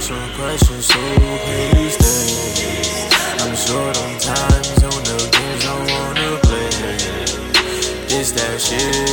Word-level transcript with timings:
some 0.00 0.30
questions, 0.32 0.86
so 0.86 0.94
please 0.94 1.94
stay. 1.94 2.26
I'm 3.38 3.54
short 3.54 3.96
on 3.98 4.18
times 4.18 4.82
on 4.82 5.02
the 5.04 5.28
games 5.30 5.64
I 5.66 5.76
wanna 5.90 6.38
play. 6.42 6.68
It's 8.18 8.32
that 8.32 8.60
shit. 8.60 9.09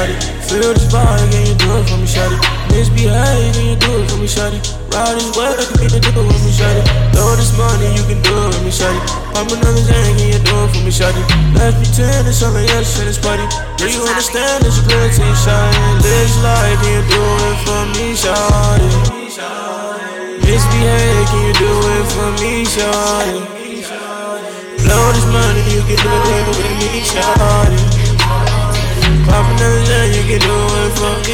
Shawty? 0.00 0.16
Feel 0.48 0.72
this 0.74 0.86
vibe, 0.88 1.30
can 1.30 1.46
you 1.46 1.54
do 1.54 1.68
it 1.76 1.88
for 1.88 1.96
me, 1.96 2.06
shawty? 2.06 2.36
Misbehave, 2.70 3.52
can 3.54 3.66
you 3.68 3.76
do 3.76 3.90
it 4.00 4.10
for 4.10 4.16
me, 4.16 4.26
shawty? 4.26 4.58
Ride 4.90 5.16
this 5.16 5.30
way, 5.36 5.52
wave, 5.52 5.68
can 5.76 5.90
you 5.92 6.00
do 6.00 6.08
it 6.08 6.14
for 6.14 6.24
me, 6.24 6.52
shawty? 6.52 6.82
Throw 7.12 7.36
this 7.36 7.52
money, 7.56 7.88
you 7.94 8.04
can 8.08 8.20
do 8.22 8.32
it 8.32 8.54
for 8.54 8.62
me, 8.64 8.72
shawty. 8.72 9.00
Pop 9.34 9.50
another 9.50 9.84
Zan, 9.84 10.16
can 10.16 10.26
you 10.32 10.40
do 10.40 10.54
it 10.64 10.70
for 10.72 10.80
me, 10.84 10.90
shawty? 10.90 11.22
Let's 11.54 11.76
pretend 11.76 12.28
it's 12.28 12.38
something 12.38 12.68
else 12.70 12.98
in 13.00 13.06
this 13.06 13.18
party. 13.18 13.44
Do 13.76 13.84
you 13.90 14.02
understand 14.02 14.64
it's 14.64 14.78
a 14.78 14.82
this 14.88 15.18
ability, 15.18 15.28
shawty? 15.44 16.02
This 16.02 16.32
life, 16.42 16.78
can 16.80 16.90
you 16.96 17.04
do 17.10 17.22
it 17.48 17.58
for 17.64 17.82
me, 17.94 18.06
shawty? 18.16 18.90
Misbehave, 20.40 21.26
can 21.28 21.40
you 21.46 21.54
do 21.54 21.70
it 21.94 22.06
for 22.10 22.30
me, 22.40 22.64
shawty? 22.64 23.38
Blow 24.80 25.12
this 25.12 25.26
money, 25.28 25.62
you 25.70 25.82
can 25.84 25.98
do 26.00 26.14
it 26.34 26.46
with 26.56 26.74
me, 26.80 27.04
shawty. 27.04 27.80
Pop 29.26 29.46